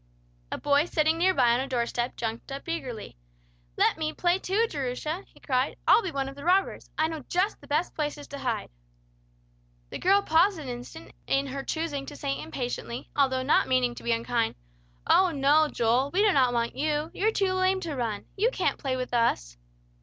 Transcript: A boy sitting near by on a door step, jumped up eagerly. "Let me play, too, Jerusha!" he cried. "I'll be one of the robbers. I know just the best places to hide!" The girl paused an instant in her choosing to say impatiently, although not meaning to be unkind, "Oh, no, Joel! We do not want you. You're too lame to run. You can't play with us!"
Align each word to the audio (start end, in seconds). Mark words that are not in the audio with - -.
A 0.51 0.57
boy 0.57 0.85
sitting 0.85 1.19
near 1.19 1.35
by 1.35 1.51
on 1.51 1.59
a 1.59 1.67
door 1.67 1.85
step, 1.85 2.15
jumped 2.15 2.51
up 2.51 2.67
eagerly. 2.67 3.17
"Let 3.77 3.99
me 3.99 4.13
play, 4.13 4.39
too, 4.39 4.65
Jerusha!" 4.67 5.21
he 5.27 5.39
cried. 5.39 5.77
"I'll 5.87 6.01
be 6.01 6.09
one 6.11 6.27
of 6.27 6.33
the 6.33 6.43
robbers. 6.43 6.89
I 6.97 7.07
know 7.07 7.23
just 7.29 7.61
the 7.61 7.67
best 7.67 7.93
places 7.93 8.25
to 8.29 8.39
hide!" 8.39 8.71
The 9.91 9.99
girl 9.99 10.23
paused 10.23 10.57
an 10.57 10.67
instant 10.67 11.11
in 11.27 11.45
her 11.45 11.61
choosing 11.63 12.07
to 12.07 12.15
say 12.15 12.41
impatiently, 12.41 13.11
although 13.15 13.43
not 13.43 13.67
meaning 13.67 13.93
to 13.93 14.01
be 14.01 14.11
unkind, 14.11 14.55
"Oh, 15.05 15.29
no, 15.29 15.69
Joel! 15.69 16.09
We 16.11 16.23
do 16.23 16.33
not 16.33 16.51
want 16.51 16.75
you. 16.75 17.11
You're 17.13 17.29
too 17.31 17.53
lame 17.53 17.79
to 17.81 17.95
run. 17.95 18.25
You 18.35 18.49
can't 18.49 18.79
play 18.79 18.97
with 18.97 19.13
us!" 19.13 19.55